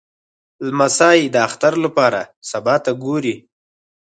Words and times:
لمسی 0.67 1.19
د 1.33 1.35
اختر 1.47 1.73
لپاره 1.85 2.21
سبا 2.51 2.75
ته 2.83 2.91
ګوري. 3.03 3.35